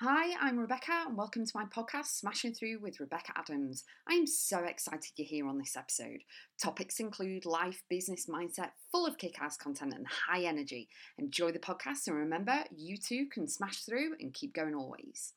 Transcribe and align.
Hi, 0.00 0.32
I'm 0.40 0.60
Rebecca, 0.60 0.92
and 1.08 1.16
welcome 1.16 1.44
to 1.44 1.52
my 1.56 1.64
podcast, 1.64 2.20
Smashing 2.20 2.54
Through 2.54 2.78
with 2.80 3.00
Rebecca 3.00 3.32
Adams. 3.34 3.82
I 4.08 4.14
am 4.14 4.28
so 4.28 4.60
excited 4.60 5.10
you're 5.16 5.26
here 5.26 5.48
on 5.48 5.58
this 5.58 5.76
episode. 5.76 6.20
Topics 6.62 7.00
include 7.00 7.44
life, 7.44 7.82
business, 7.90 8.26
mindset, 8.26 8.70
full 8.92 9.08
of 9.08 9.18
kick 9.18 9.42
ass 9.42 9.56
content 9.56 9.94
and 9.94 10.06
high 10.06 10.44
energy. 10.44 10.88
Enjoy 11.18 11.50
the 11.50 11.58
podcast, 11.58 12.06
and 12.06 12.14
remember, 12.14 12.62
you 12.70 12.96
too 12.96 13.26
can 13.26 13.48
smash 13.48 13.82
through 13.82 14.14
and 14.20 14.32
keep 14.32 14.54
going 14.54 14.76
always. 14.76 15.32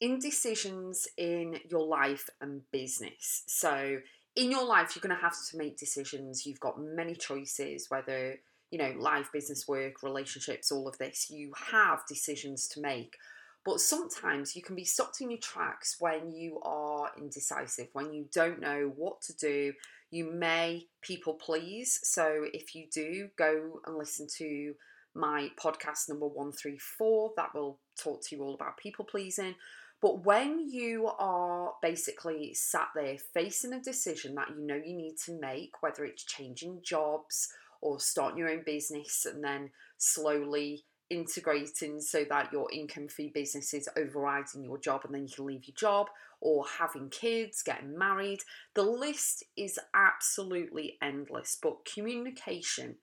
Indecisions 0.00 1.06
in 1.16 1.60
your 1.68 1.86
life 1.86 2.28
and 2.40 2.62
business. 2.72 3.44
So, 3.46 3.98
in 4.36 4.50
your 4.50 4.64
life, 4.64 4.94
you're 4.94 5.02
going 5.02 5.16
to 5.16 5.22
have 5.22 5.36
to 5.50 5.58
make 5.58 5.76
decisions. 5.76 6.46
You've 6.46 6.60
got 6.60 6.80
many 6.80 7.14
choices, 7.14 7.86
whether 7.88 8.38
you 8.70 8.78
know, 8.78 8.94
life, 8.98 9.30
business, 9.32 9.66
work, 9.66 10.02
relationships, 10.02 10.70
all 10.70 10.86
of 10.86 10.96
this. 10.98 11.28
You 11.30 11.52
have 11.72 12.06
decisions 12.08 12.68
to 12.68 12.80
make. 12.80 13.16
But 13.64 13.80
sometimes 13.80 14.56
you 14.56 14.62
can 14.62 14.74
be 14.74 14.84
stopped 14.84 15.20
in 15.20 15.30
your 15.30 15.40
tracks 15.40 15.96
when 15.98 16.30
you 16.30 16.60
are 16.62 17.10
indecisive, 17.18 17.88
when 17.92 18.12
you 18.12 18.26
don't 18.32 18.60
know 18.60 18.92
what 18.96 19.20
to 19.22 19.36
do. 19.36 19.74
You 20.10 20.32
may 20.32 20.86
people 21.02 21.34
please. 21.34 22.00
So 22.02 22.46
if 22.54 22.74
you 22.74 22.86
do, 22.92 23.28
go 23.36 23.80
and 23.84 23.98
listen 23.98 24.26
to 24.38 24.74
my 25.14 25.50
podcast 25.62 26.08
number 26.08 26.26
134. 26.26 27.32
That 27.36 27.54
will 27.54 27.78
talk 27.98 28.22
to 28.26 28.36
you 28.36 28.42
all 28.42 28.54
about 28.54 28.78
people 28.78 29.04
pleasing. 29.04 29.56
But 30.00 30.24
when 30.24 30.68
you 30.70 31.10
are 31.18 31.74
basically 31.82 32.54
sat 32.54 32.88
there 32.94 33.18
facing 33.34 33.74
a 33.74 33.80
decision 33.80 34.34
that 34.36 34.48
you 34.50 34.66
know 34.66 34.76
you 34.82 34.94
need 34.96 35.16
to 35.26 35.38
make, 35.38 35.82
whether 35.82 36.04
it's 36.04 36.24
changing 36.24 36.80
jobs 36.82 37.48
or 37.82 38.00
starting 38.00 38.38
your 38.38 38.50
own 38.50 38.62
business 38.64 39.26
and 39.26 39.44
then 39.44 39.70
slowly 39.98 40.84
integrating 41.10 42.00
so 42.00 42.24
that 42.30 42.52
your 42.52 42.70
income 42.72 43.08
fee 43.08 43.30
business 43.34 43.74
is 43.74 43.88
overriding 43.96 44.62
your 44.64 44.78
job 44.78 45.02
and 45.04 45.14
then 45.14 45.26
you 45.26 45.34
can 45.34 45.46
leave 45.46 45.66
your 45.66 45.74
job, 45.76 46.08
or 46.40 46.64
having 46.78 47.10
kids, 47.10 47.62
getting 47.62 47.98
married, 47.98 48.40
the 48.74 48.82
list 48.82 49.44
is 49.56 49.78
absolutely 49.94 50.96
endless. 51.02 51.58
But 51.60 51.84
communication 51.84 52.96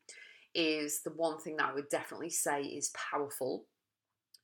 is 0.55 1.01
the 1.03 1.11
one 1.11 1.39
thing 1.39 1.57
that 1.57 1.69
I 1.69 1.73
would 1.73 1.89
definitely 1.89 2.31
say 2.31 2.61
is 2.63 2.91
powerful. 3.11 3.65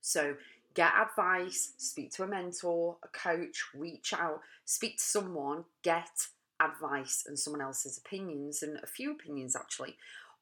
So 0.02 0.36
get 0.74 0.92
advice, 1.00 1.74
speak 1.78 2.12
to 2.14 2.24
a 2.24 2.28
mentor, 2.28 2.98
a 3.04 3.08
coach, 3.10 3.64
reach 3.76 4.14
out, 4.14 4.42
speak 4.66 4.98
to 4.98 5.04
someone, 5.04 5.66
get 5.84 6.28
advice 6.60 7.26
and 7.28 7.38
someone 7.38 7.62
else's 7.62 7.98
opinions, 7.98 8.64
and 8.64 8.78
a 8.84 8.88
few 8.88 9.12
opinions 9.12 9.56
actually, 9.56 9.96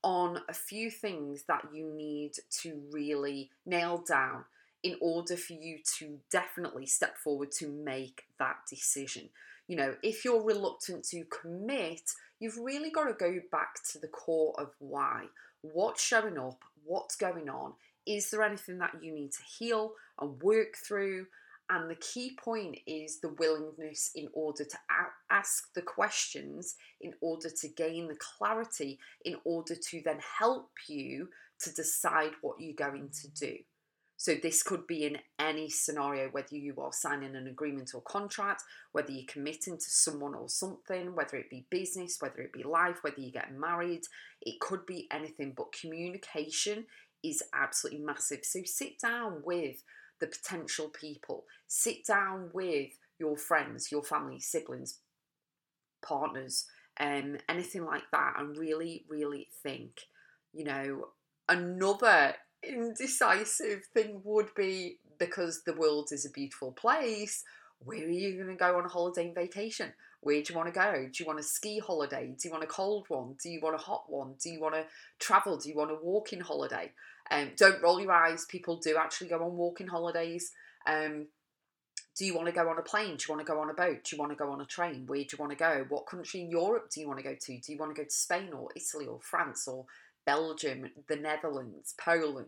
on 0.03 0.39
a 0.49 0.53
few 0.53 0.89
things 0.89 1.43
that 1.47 1.65
you 1.73 1.91
need 1.95 2.33
to 2.49 2.81
really 2.91 3.49
nail 3.65 4.03
down 4.07 4.45
in 4.83 4.95
order 4.99 5.37
for 5.37 5.53
you 5.53 5.77
to 5.97 6.19
definitely 6.31 6.85
step 6.85 7.17
forward 7.17 7.51
to 7.51 7.67
make 7.67 8.23
that 8.39 8.57
decision. 8.69 9.29
You 9.67 9.77
know, 9.77 9.95
if 10.01 10.25
you're 10.25 10.43
reluctant 10.43 11.03
to 11.09 11.23
commit, 11.25 12.01
you've 12.39 12.57
really 12.57 12.89
got 12.89 13.05
to 13.05 13.13
go 13.13 13.39
back 13.51 13.75
to 13.91 13.99
the 13.99 14.07
core 14.07 14.55
of 14.57 14.71
why. 14.79 15.25
What's 15.61 16.03
showing 16.03 16.37
up? 16.39 16.63
What's 16.83 17.15
going 17.15 17.47
on? 17.47 17.73
Is 18.05 18.29
there 18.29 18.43
anything 18.43 18.79
that 18.79 18.95
you 19.01 19.13
need 19.13 19.31
to 19.33 19.43
heal 19.57 19.93
and 20.19 20.41
work 20.41 20.75
through? 20.75 21.27
And 21.69 21.89
the 21.89 21.95
key 21.95 22.37
point 22.37 22.79
is 22.85 23.21
the 23.21 23.33
willingness 23.39 24.11
in 24.13 24.27
order 24.33 24.65
to 24.65 24.77
ask 25.29 25.73
the 25.73 25.81
questions, 25.81 26.75
in 26.99 27.13
order 27.21 27.49
to 27.49 27.67
gain 27.69 28.09
the 28.09 28.17
clarity, 28.37 28.99
in 29.23 29.37
order 29.45 29.75
to 29.75 30.01
then 30.03 30.19
help 30.39 30.69
you 30.89 31.29
to 31.59 31.73
decide 31.73 32.31
what 32.41 32.59
you're 32.59 32.73
going 32.73 33.09
to 33.21 33.29
do. 33.29 33.57
So, 34.17 34.35
this 34.35 34.61
could 34.61 34.85
be 34.85 35.05
in 35.05 35.17
any 35.39 35.67
scenario, 35.67 36.29
whether 36.29 36.55
you 36.55 36.75
are 36.77 36.93
signing 36.93 37.35
an 37.35 37.47
agreement 37.47 37.91
or 37.95 38.01
contract, 38.01 38.61
whether 38.91 39.11
you're 39.11 39.23
committing 39.27 39.77
to 39.77 39.89
someone 39.89 40.35
or 40.35 40.47
something, 40.47 41.15
whether 41.15 41.37
it 41.37 41.49
be 41.49 41.65
business, 41.71 42.17
whether 42.19 42.41
it 42.41 42.53
be 42.53 42.61
life, 42.61 42.97
whether 43.01 43.19
you 43.19 43.31
get 43.31 43.57
married, 43.57 44.03
it 44.41 44.59
could 44.59 44.85
be 44.85 45.07
anything. 45.11 45.53
But 45.57 45.71
communication 45.71 46.85
is 47.23 47.43
absolutely 47.53 48.03
massive. 48.03 48.43
So 48.43 48.61
sit 48.65 48.99
down 48.99 49.41
with 49.43 49.83
the 50.19 50.27
potential 50.27 50.89
people, 50.89 51.45
sit 51.67 52.05
down 52.05 52.49
with 52.53 52.91
your 53.19 53.37
friends, 53.37 53.91
your 53.91 54.03
family, 54.03 54.39
siblings, 54.39 54.99
partners, 56.01 56.65
um, 56.99 57.37
anything 57.49 57.85
like 57.85 58.03
that, 58.11 58.35
and 58.37 58.57
really, 58.57 59.05
really 59.09 59.47
think. 59.63 60.01
You 60.53 60.65
know, 60.65 61.07
another 61.47 62.35
indecisive 62.63 63.85
thing 63.93 64.21
would 64.23 64.53
be 64.55 64.97
because 65.17 65.63
the 65.63 65.73
world 65.73 66.09
is 66.11 66.25
a 66.25 66.31
beautiful 66.31 66.71
place. 66.71 67.43
Where 67.79 68.05
are 68.05 68.09
you 68.09 68.35
going 68.35 68.55
to 68.55 68.55
go 68.55 68.77
on 68.77 68.89
holiday 68.89 69.27
and 69.27 69.35
vacation? 69.35 69.93
Where 70.21 70.41
do 70.41 70.53
you 70.53 70.57
want 70.57 70.71
to 70.71 70.79
go? 70.79 71.09
Do 71.11 71.23
you 71.23 71.25
want 71.25 71.39
a 71.39 71.43
ski 71.43 71.79
holiday? 71.79 72.27
Do 72.27 72.47
you 72.47 72.51
want 72.51 72.63
a 72.63 72.67
cold 72.67 73.05
one? 73.09 73.35
Do 73.41 73.49
you 73.49 73.59
want 73.59 73.75
a 73.75 73.79
hot 73.79 74.05
one? 74.07 74.35
Do 74.41 74.49
you 74.49 74.61
want 74.61 74.75
to 74.75 74.85
travel? 75.19 75.57
Do 75.57 75.67
you 75.67 75.75
want 75.75 75.91
a 75.91 75.95
walking 75.95 76.41
holiday? 76.41 76.91
Um, 77.31 77.51
don't 77.57 77.81
roll 77.81 77.99
your 77.99 78.11
eyes. 78.11 78.45
People 78.45 78.77
do 78.77 78.97
actually 78.97 79.29
go 79.29 79.43
on 79.43 79.57
walking 79.57 79.87
holidays. 79.87 80.51
Um, 80.85 81.27
do 82.17 82.25
you 82.25 82.35
want 82.35 82.47
to 82.47 82.51
go 82.51 82.69
on 82.69 82.77
a 82.77 82.83
plane? 82.83 83.15
Do 83.15 83.25
you 83.27 83.35
want 83.35 83.45
to 83.45 83.51
go 83.51 83.59
on 83.59 83.69
a 83.69 83.73
boat? 83.73 84.03
Do 84.03 84.15
you 84.15 84.19
want 84.19 84.31
to 84.31 84.35
go 84.35 84.51
on 84.51 84.61
a 84.61 84.65
train? 84.65 85.05
Where 85.07 85.19
do 85.19 85.27
you 85.31 85.37
want 85.39 85.51
to 85.51 85.57
go? 85.57 85.85
What 85.89 86.05
country 86.05 86.41
in 86.41 86.51
Europe 86.51 86.89
do 86.93 86.99
you 86.99 87.07
want 87.07 87.19
to 87.19 87.23
go 87.23 87.35
to? 87.39 87.57
Do 87.57 87.71
you 87.71 87.79
want 87.79 87.95
to 87.95 88.01
go 88.01 88.05
to 88.05 88.13
Spain 88.13 88.51
or 88.53 88.69
Italy 88.75 89.07
or 89.07 89.19
France 89.21 89.67
or 89.67 89.85
Belgium, 90.25 90.91
the 91.07 91.15
Netherlands, 91.15 91.95
Poland, 91.97 92.47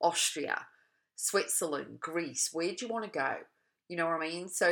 Austria, 0.00 0.66
Switzerland, 1.14 2.00
Greece? 2.00 2.50
Where 2.52 2.68
do 2.68 2.86
you 2.86 2.88
want 2.88 3.04
to 3.04 3.10
go? 3.10 3.36
You 3.92 3.98
know 3.98 4.06
what 4.06 4.22
I 4.22 4.26
mean? 4.26 4.48
So, 4.48 4.70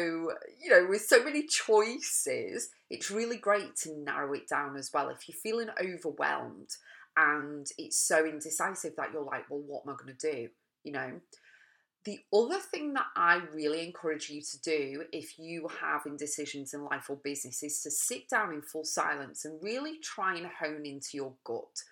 you 0.59 0.71
know, 0.71 0.87
with 0.89 1.03
so 1.03 1.23
many 1.23 1.43
choices, 1.43 2.71
it's 2.89 3.11
really 3.11 3.37
great 3.37 3.77
to 3.83 3.95
narrow 3.99 4.33
it 4.33 4.49
down 4.49 4.79
as 4.79 4.93
well. 4.95 5.11
If 5.11 5.29
you're 5.29 5.37
feeling 5.37 5.69
overwhelmed 5.79 6.71
and 7.19 7.67
it's 7.77 7.99
so 7.99 8.25
indecisive 8.25 8.95
that 8.97 9.13
you're 9.13 9.23
like, 9.23 9.51
well, 9.51 9.61
what 9.61 9.83
am 9.87 9.93
I 9.93 10.03
going 10.03 10.17
to 10.17 10.33
do? 10.33 10.49
You 10.85 10.93
know? 10.93 11.21
The 12.07 12.21
other 12.33 12.61
thing 12.61 12.95
that 12.95 13.09
I 13.15 13.43
really 13.53 13.85
encourage 13.85 14.31
you 14.31 14.41
to 14.41 14.61
do 14.63 15.05
if 15.13 15.39
you 15.39 15.69
have 15.83 16.07
indecisions 16.07 16.73
in 16.73 16.87
life 16.87 17.11
or 17.11 17.17
business 17.23 17.63
is 17.63 17.83
to 17.83 17.91
sit 17.91 18.27
down 18.31 18.55
in 18.55 18.63
full 18.63 18.87
silence 18.87 19.45
and 19.45 19.63
really 19.63 19.99
try 20.03 20.35
and 20.37 20.47
hone 20.47 20.87
into 20.87 21.11
your 21.13 21.35
gut. 21.45 21.83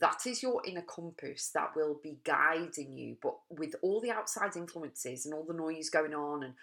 That 0.00 0.26
is 0.26 0.42
your 0.42 0.62
inner 0.64 0.82
compass 0.82 1.50
that 1.54 1.76
will 1.76 2.00
be 2.02 2.18
guiding 2.24 2.92
you. 2.92 3.16
But 3.22 3.36
with 3.50 3.74
all 3.82 4.00
the 4.00 4.10
outside 4.10 4.56
influences 4.56 5.26
and 5.26 5.34
all 5.34 5.44
the 5.44 5.52
noise 5.52 5.90
going 5.90 6.14
on 6.14 6.42
and 6.42 6.54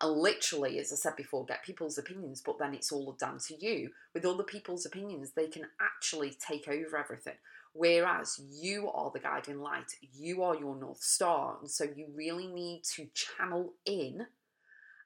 and 0.00 0.12
literally, 0.12 0.78
as 0.78 0.92
I 0.92 0.96
said 0.96 1.16
before, 1.16 1.46
get 1.46 1.64
people's 1.64 1.96
opinions, 1.96 2.42
but 2.44 2.58
then 2.58 2.74
it's 2.74 2.92
all 2.92 3.12
down 3.12 3.38
to 3.48 3.54
you. 3.56 3.90
With 4.12 4.26
other 4.26 4.42
people's 4.42 4.84
opinions, 4.84 5.32
they 5.32 5.46
can 5.46 5.66
actually 5.80 6.36
take 6.38 6.68
over 6.68 6.98
everything. 6.98 7.36
Whereas 7.72 8.40
you 8.50 8.90
are 8.90 9.10
the 9.10 9.20
guiding 9.20 9.60
light, 9.60 9.92
you 10.14 10.42
are 10.42 10.54
your 10.54 10.76
North 10.76 11.02
Star. 11.02 11.56
And 11.60 11.70
so 11.70 11.84
you 11.84 12.08
really 12.14 12.46
need 12.46 12.82
to 12.94 13.08
channel 13.14 13.72
in 13.86 14.26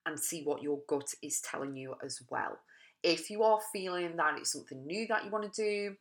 and 0.06 0.18
see 0.18 0.42
what 0.42 0.62
your 0.62 0.80
gut 0.88 1.14
is 1.22 1.40
telling 1.40 1.76
you 1.76 1.94
as 2.04 2.22
well. 2.28 2.58
If 3.02 3.30
you 3.30 3.42
are 3.42 3.60
feeling 3.72 4.16
that 4.16 4.38
it's 4.38 4.52
something 4.52 4.86
new 4.86 5.06
that 5.06 5.24
you 5.24 5.30
want 5.30 5.52
to 5.52 5.62
do, 5.62 5.96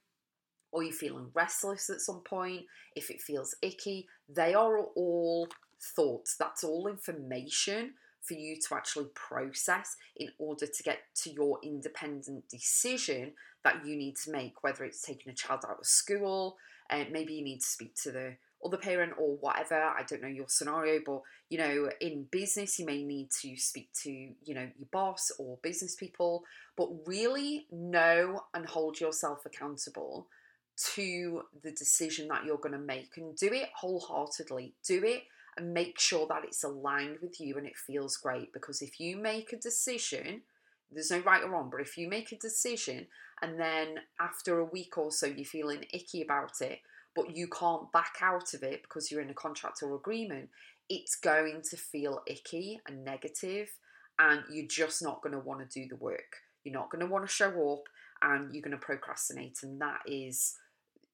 or 0.72 0.84
you're 0.84 0.94
feeling 0.94 1.32
restless 1.34 1.90
at 1.90 2.02
some 2.02 2.22
point, 2.22 2.66
if 2.96 3.10
it 3.10 3.22
feels 3.22 3.56
icky, 3.62 4.08
they 4.28 4.54
are 4.54 4.80
all 4.96 5.48
thoughts. 5.96 6.36
That's 6.38 6.64
all 6.64 6.88
information 6.88 7.94
for 8.22 8.34
you 8.34 8.58
to 8.68 8.76
actually 8.76 9.08
process 9.16 9.96
in 10.18 10.30
order 10.38 10.68
to 10.68 10.84
get 10.84 11.00
to 11.16 11.32
your 11.32 11.60
independent 11.64 12.48
decision 12.50 13.34
that 13.64 13.86
you 13.86 13.96
need 13.96 14.16
to 14.18 14.32
make, 14.32 14.64
whether 14.64 14.84
it's 14.84 15.02
taking 15.02 15.32
a 15.32 15.36
child 15.36 15.62
out 15.68 15.80
of 15.80 15.86
school, 15.86 16.58
and 16.90 17.08
uh, 17.08 17.10
maybe 17.12 17.34
you 17.34 17.44
need 17.44 17.60
to 17.60 17.68
speak 17.68 17.96
to 18.04 18.12
the 18.12 18.36
other 18.64 18.78
parent 18.78 19.14
or 19.18 19.38
whatever. 19.38 19.76
I 19.76 20.04
don't 20.08 20.22
know 20.22 20.28
your 20.28 20.50
scenario, 20.50 21.02
but 21.06 21.22
you 21.50 21.58
know, 21.58 21.90
in 22.02 22.26
business, 22.30 22.78
you 22.78 22.86
may 22.86 23.04
need 23.04 23.30
to 23.42 23.56
speak 23.58 23.90
to, 24.04 24.10
you 24.12 24.54
know, 24.54 24.68
your 24.78 24.88
boss 24.92 25.32
or 25.40 25.58
business 25.62 25.96
people, 25.96 26.44
but 26.78 26.90
really 27.06 27.68
know 27.72 28.42
and 28.54 28.66
hold 28.66 29.00
yourself 29.00 29.46
accountable 29.46 30.28
to 30.96 31.44
the 31.64 31.72
decision 31.72 32.28
that 32.30 32.46
you're 32.46 32.58
going 32.58 32.74
to 32.74 32.80
make 32.80 33.18
and 33.18 33.36
do 33.36 33.52
it 33.52 33.70
wholeheartedly. 33.76 34.74
Do 34.86 35.04
it 35.04 35.24
and 35.58 35.74
make 35.74 36.00
sure 36.00 36.26
that 36.28 36.44
it's 36.46 36.64
aligned 36.64 37.18
with 37.22 37.40
you 37.42 37.58
and 37.58 37.68
it 37.68 37.76
feels 37.76 38.18
great. 38.18 38.54
Because 38.54 38.82
if 38.82 39.00
you 39.00 39.18
make 39.18 39.52
a 39.52 39.58
decision, 39.58 40.42
there's 40.92 41.12
no 41.12 41.20
right 41.20 41.44
or 41.44 41.50
wrong, 41.50 41.70
but 41.70 41.82
if 41.82 41.98
you 41.98 42.08
make 42.08 42.32
a 42.32 42.38
decision 42.38 43.08
and 43.42 43.60
then 43.60 44.00
after 44.20 44.60
a 44.60 44.66
week 44.66 44.98
or 44.98 45.12
so 45.12 45.26
you're 45.26 45.46
feeling 45.46 45.86
icky 45.94 46.22
about 46.22 46.62
it, 46.62 46.80
but 47.16 47.36
you 47.36 47.48
can't 47.48 47.92
back 47.92 48.16
out 48.22 48.54
of 48.54 48.64
it 48.64 48.82
because 48.84 49.12
you're 49.12 49.22
in 49.22 49.30
a 49.30 49.36
contract 49.36 49.84
or 49.84 49.96
agreement, 49.96 50.50
it's 50.90 51.16
going 51.16 51.62
to 51.70 51.78
feel 51.78 52.22
icky 52.28 52.80
and 52.88 53.04
negative, 53.04 53.70
and 54.18 54.44
you're 54.52 54.68
just 54.68 55.02
not 55.02 55.22
going 55.22 55.34
to 55.34 55.40
want 55.40 55.60
to 55.60 55.80
do 55.80 55.88
the 55.88 55.96
work. 55.98 56.38
You're 56.64 56.74
not 56.74 56.90
going 56.90 57.06
to 57.06 57.12
want 57.12 57.26
to 57.26 57.32
show 57.32 57.74
up, 57.74 57.84
and 58.22 58.54
you're 58.54 58.64
going 58.64 58.78
to 58.78 58.78
procrastinate, 58.78 59.60
and 59.64 59.80
that 59.82 60.00
is 60.06 60.56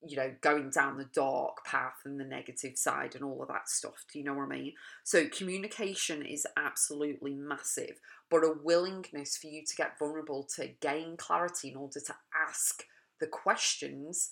you 0.07 0.17
know, 0.17 0.33
going 0.41 0.69
down 0.69 0.97
the 0.97 1.09
dark 1.13 1.65
path 1.65 1.95
and 2.05 2.19
the 2.19 2.25
negative 2.25 2.77
side 2.77 3.15
and 3.15 3.23
all 3.23 3.41
of 3.41 3.47
that 3.47 3.67
stuff. 3.69 4.05
Do 4.11 4.19
you 4.19 4.25
know 4.25 4.33
what 4.33 4.45
I 4.45 4.57
mean? 4.57 4.73
So, 5.03 5.27
communication 5.27 6.21
is 6.21 6.45
absolutely 6.57 7.33
massive, 7.33 7.99
but 8.29 8.43
a 8.43 8.55
willingness 8.63 9.37
for 9.37 9.47
you 9.47 9.63
to 9.65 9.75
get 9.75 9.97
vulnerable, 9.97 10.43
to 10.55 10.67
gain 10.81 11.17
clarity 11.17 11.69
in 11.69 11.77
order 11.77 11.99
to 11.99 12.15
ask 12.47 12.83
the 13.19 13.27
questions, 13.27 14.31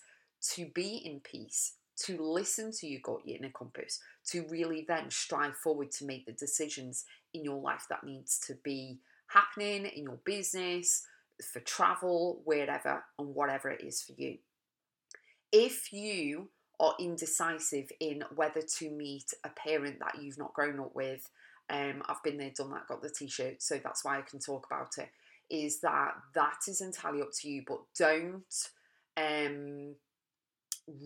to 0.54 0.68
be 0.68 0.98
in 0.98 1.20
peace, 1.22 1.74
to 1.96 2.22
listen 2.22 2.72
to 2.72 2.88
your 2.88 3.02
gut, 3.04 3.26
your 3.26 3.38
inner 3.38 3.50
compass, 3.50 4.00
to 4.26 4.46
really 4.50 4.86
then 4.88 5.10
strive 5.10 5.56
forward 5.56 5.92
to 5.92 6.06
make 6.06 6.26
the 6.26 6.34
decisions 6.34 7.06
in 7.34 7.44
your 7.44 7.62
life 7.62 7.86
that 7.90 8.04
needs 8.04 8.40
to 8.40 8.56
be 8.64 9.00
happening 9.28 9.86
in 9.86 10.04
your 10.04 10.20
business, 10.26 11.06
for 11.52 11.60
travel, 11.62 12.42
wherever, 12.46 13.04
and 13.18 13.34
whatever 13.34 13.70
it 13.70 13.84
is 13.84 14.02
for 14.02 14.14
you 14.18 14.38
if 15.54 15.94
you 15.94 16.50
are 16.80 16.96
indecisive 17.00 17.92
in 18.00 18.24
whether 18.36 18.62
to 18.62 18.90
meet 18.90 19.34
a 19.46 19.50
parent 19.50 20.00
that 20.00 20.22
you've 20.22 20.40
not 20.40 20.54
grown 20.54 20.80
up 20.80 20.94
with, 20.96 21.30
um, 21.70 22.02
I've 22.10 22.24
been 22.24 22.38
there, 22.38 22.50
done 22.50 22.72
that, 22.72 22.88
got 22.88 23.02
the 23.02 23.10
t-shirt, 23.10 23.62
so 23.62 23.80
that's 23.82 24.04
why 24.04 24.18
I 24.18 24.22
can 24.22 24.40
talk 24.40 24.66
about 24.66 24.98
it. 24.98 25.10
Is 25.50 25.80
that 25.82 26.16
that 26.34 26.58
is 26.68 26.82
entirely 26.82 27.22
up 27.22 27.32
to 27.42 27.50
you, 27.50 27.64
but 27.68 27.80
don't 27.98 28.68
um, 29.16 29.94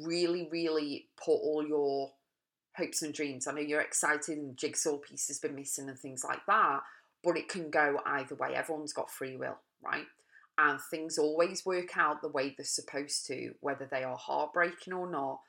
really, 0.01 0.47
really 0.50 1.07
put 1.17 1.33
all 1.33 1.65
your 1.67 2.11
hopes 2.75 3.01
and 3.01 3.13
dreams. 3.13 3.47
I 3.47 3.51
know 3.51 3.61
you're 3.61 3.81
excited 3.81 4.38
and 4.38 4.55
jigsaw 4.55 4.97
pieces 4.97 5.39
been 5.39 5.55
missing 5.55 5.89
and 5.89 6.00
things 6.00 6.23
like 6.23 6.45
that, 6.47 6.81
but 7.23 7.38
it 7.38 7.50
can 7.50 7.69
go 7.69 8.00
either 8.05 8.35
way. 8.35 8.55
Everyone's 8.55 8.93
got 8.93 9.11
free 9.11 9.35
will, 9.35 9.57
right? 9.83 10.05
And 10.57 10.80
things 10.89 11.18
always 11.18 11.65
work 11.65 11.98
out 11.98 12.21
the 12.21 12.30
way 12.30 12.54
they're 12.56 12.65
supposed 12.65 13.27
to, 13.27 13.54
whether 13.59 13.88
they 13.89 14.04
are 14.04 14.18
heartbreaking 14.18 14.94
or 14.94 15.09
not, 15.09 15.39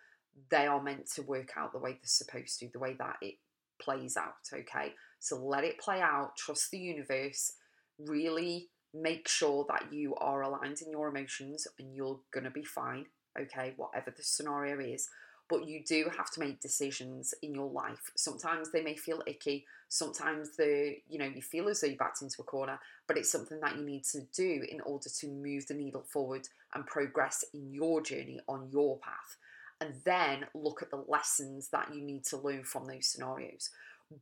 they 0.50 0.66
are 0.66 0.82
meant 0.82 1.10
to 1.14 1.22
work 1.22 1.50
out 1.56 1.72
the 1.72 1.78
way 1.78 1.92
they're 1.92 2.00
supposed 2.04 2.58
to, 2.60 2.68
the 2.72 2.78
way 2.78 2.94
that 2.98 3.16
it 3.22 3.34
plays 3.80 4.16
out, 4.16 4.34
okay? 4.52 4.92
So 5.18 5.36
let 5.36 5.64
it 5.64 5.78
play 5.78 6.00
out, 6.00 6.36
trust 6.36 6.70
the 6.70 6.78
universe, 6.78 7.52
really 7.98 8.68
make 8.94 9.28
sure 9.28 9.66
that 9.68 9.92
you 9.92 10.14
are 10.16 10.42
aligned 10.42 10.80
in 10.84 10.90
your 10.90 11.08
emotions 11.08 11.66
and 11.78 11.94
you're 11.94 12.20
gonna 12.32 12.50
be 12.50 12.64
fine, 12.64 13.06
okay, 13.38 13.74
whatever 13.76 14.12
the 14.14 14.22
scenario 14.22 14.78
is 14.78 15.08
but 15.48 15.66
you 15.66 15.82
do 15.84 16.10
have 16.16 16.30
to 16.32 16.40
make 16.40 16.60
decisions 16.60 17.34
in 17.42 17.54
your 17.54 17.70
life. 17.70 18.10
Sometimes 18.16 18.70
they 18.70 18.82
may 18.82 18.94
feel 18.94 19.22
icky, 19.26 19.66
sometimes 19.88 20.56
the 20.56 20.96
you 21.08 21.18
know 21.18 21.26
you 21.26 21.42
feel 21.42 21.68
as 21.68 21.80
though 21.80 21.86
you 21.86 21.96
backed 21.96 22.22
into 22.22 22.40
a 22.40 22.44
corner, 22.44 22.78
but 23.06 23.16
it's 23.16 23.30
something 23.30 23.60
that 23.60 23.76
you 23.76 23.84
need 23.84 24.04
to 24.04 24.20
do 24.34 24.64
in 24.70 24.80
order 24.82 25.08
to 25.08 25.28
move 25.28 25.66
the 25.66 25.74
needle 25.74 26.04
forward 26.06 26.48
and 26.74 26.86
progress 26.86 27.44
in 27.54 27.72
your 27.72 28.00
journey 28.00 28.40
on 28.48 28.68
your 28.70 28.98
path. 28.98 29.36
And 29.80 29.94
then 30.04 30.46
look 30.54 30.82
at 30.82 30.90
the 30.90 31.04
lessons 31.06 31.68
that 31.68 31.94
you 31.94 32.02
need 32.02 32.24
to 32.26 32.36
learn 32.36 32.64
from 32.64 32.86
those 32.86 33.06
scenarios. 33.06 33.70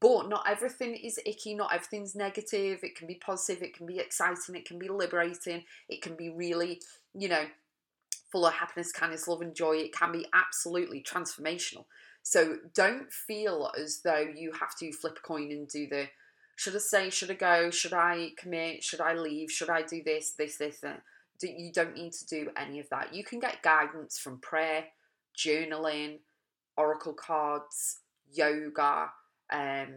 But 0.01 0.29
not 0.29 0.45
everything 0.49 0.97
is 0.97 1.21
icky, 1.25 1.55
not 1.55 1.73
everything's 1.73 2.17
negative. 2.17 2.81
It 2.83 2.97
can 2.97 3.07
be 3.07 3.15
positive, 3.15 3.63
it 3.63 3.77
can 3.77 3.87
be 3.87 3.99
exciting, 3.99 4.57
it 4.57 4.67
can 4.67 4.79
be 4.79 4.89
liberating, 4.89 5.63
it 5.89 6.03
can 6.03 6.17
be 6.17 6.29
really, 6.29 6.81
you 7.15 7.29
know, 7.29 7.45
full 8.37 8.45
of 8.45 8.53
happiness, 8.53 8.93
kindness, 8.93 9.27
love, 9.27 9.41
and 9.41 9.55
joy. 9.55 9.77
It 9.77 9.95
can 9.95 10.13
be 10.13 10.27
absolutely 10.35 11.03
transformational. 11.03 11.87
So 12.23 12.59
don't 12.75 13.11
feel 13.11 13.71
as 13.81 14.03
though 14.05 14.27
you 14.37 14.53
have 14.53 14.77
to 14.81 14.93
flip 14.93 15.17
a 15.19 15.27
coin 15.27 15.51
and 15.51 15.67
do 15.67 15.87
the 15.89 16.09
should 16.55 16.75
I 16.75 16.79
stay, 16.79 17.09
should 17.09 17.31
I 17.31 17.35
go, 17.35 17.71
should 17.71 17.95
I 17.95 18.33
commit, 18.37 18.85
should 18.85 19.01
I 19.01 19.15
leave, 19.15 19.51
should 19.51 19.71
I 19.71 19.83
do 19.83 20.03
this, 20.03 20.33
this, 20.33 20.59
this. 20.59 20.85
You 21.43 21.73
don't 21.73 21.95
need 21.95 22.13
to 22.13 22.27
do 22.27 22.51
any 22.59 22.79
of 22.79 22.91
that. 22.91 23.15
You 23.15 23.25
can 23.25 23.41
get 23.41 23.63
guidance 23.63 24.19
from 24.19 24.39
prayer, 24.41 24.85
journaling, 25.35 26.19
oracle 26.77 27.15
cards, 27.15 28.01
yoga, 28.31 29.11
um, 29.51 29.89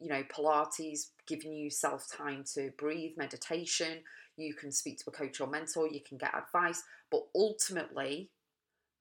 you 0.00 0.08
know, 0.08 0.22
Pilates, 0.24 1.08
giving 1.26 1.52
you 1.52 1.68
self 1.68 2.06
time 2.16 2.44
to 2.54 2.70
breathe, 2.78 3.16
meditation. 3.16 3.98
You 4.38 4.54
can 4.54 4.70
speak 4.70 4.98
to 4.98 5.04
a 5.08 5.12
coach 5.12 5.40
or 5.40 5.48
mentor, 5.48 5.88
you 5.88 6.00
can 6.00 6.16
get 6.16 6.34
advice, 6.34 6.82
but 7.10 7.22
ultimately, 7.34 8.30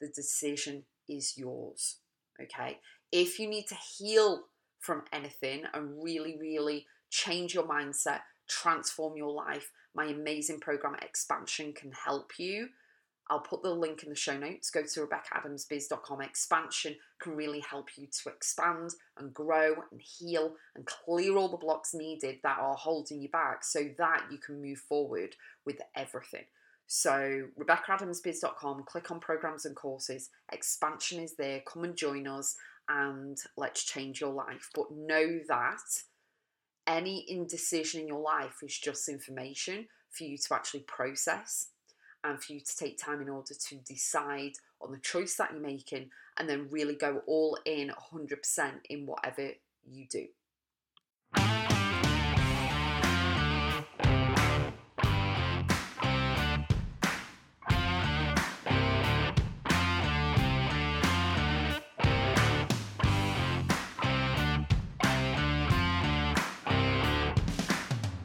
the 0.01 0.07
decision 0.07 0.83
is 1.07 1.37
yours. 1.37 1.97
Okay. 2.41 2.79
If 3.11 3.39
you 3.39 3.47
need 3.47 3.67
to 3.67 3.75
heal 3.75 4.43
from 4.79 5.03
anything 5.13 5.63
and 5.73 6.03
really, 6.03 6.37
really 6.39 6.85
change 7.09 7.53
your 7.53 7.67
mindset, 7.67 8.19
transform 8.49 9.15
your 9.15 9.31
life, 9.31 9.71
my 9.95 10.05
amazing 10.05 10.59
program 10.59 10.95
Expansion 11.01 11.73
can 11.73 11.91
help 11.91 12.31
you. 12.37 12.69
I'll 13.29 13.39
put 13.39 13.61
the 13.61 13.73
link 13.73 14.03
in 14.03 14.09
the 14.09 14.15
show 14.15 14.37
notes. 14.37 14.69
Go 14.69 14.83
to 14.83 15.07
RebeccaAdamsBiz.com. 15.07 16.21
Expansion 16.21 16.95
can 17.19 17.35
really 17.35 17.59
help 17.59 17.89
you 17.97 18.07
to 18.07 18.29
expand 18.29 18.91
and 19.17 19.33
grow 19.33 19.75
and 19.91 20.01
heal 20.01 20.53
and 20.75 20.85
clear 20.85 21.35
all 21.35 21.49
the 21.49 21.57
blocks 21.57 21.93
needed 21.93 22.39
that 22.43 22.59
are 22.59 22.75
holding 22.75 23.21
you 23.21 23.29
back 23.29 23.63
so 23.63 23.89
that 23.97 24.23
you 24.31 24.37
can 24.37 24.61
move 24.61 24.79
forward 24.79 25.35
with 25.65 25.81
everything. 25.95 26.45
So, 26.89 27.47
RebeccaAdamsBiz.com, 27.59 28.83
click 28.83 29.11
on 29.11 29.19
programs 29.19 29.65
and 29.65 29.75
courses. 29.75 30.29
Expansion 30.53 31.21
is 31.21 31.35
there. 31.35 31.61
Come 31.67 31.83
and 31.83 31.97
join 31.97 32.27
us 32.27 32.55
and 32.87 33.37
let's 33.57 33.83
change 33.83 34.21
your 34.21 34.31
life. 34.31 34.69
But 34.73 34.91
know 34.91 35.39
that 35.49 35.81
any 36.87 37.25
indecision 37.29 38.01
in 38.01 38.07
your 38.07 38.21
life 38.21 38.59
is 38.63 38.77
just 38.77 39.09
information 39.09 39.87
for 40.09 40.23
you 40.23 40.37
to 40.37 40.53
actually 40.53 40.79
process 40.81 41.67
and 42.23 42.41
for 42.41 42.53
you 42.53 42.59
to 42.59 42.77
take 42.77 42.97
time 42.97 43.21
in 43.21 43.29
order 43.29 43.53
to 43.53 43.75
decide 43.77 44.53
on 44.81 44.91
the 44.91 44.99
choice 44.99 45.35
that 45.35 45.51
you're 45.51 45.61
making 45.61 46.09
and 46.37 46.49
then 46.49 46.67
really 46.69 46.95
go 46.95 47.21
all 47.27 47.57
in 47.65 47.91
100% 48.11 48.71
in 48.89 49.05
whatever 49.05 49.49
you 49.89 50.05
do. 50.09 50.27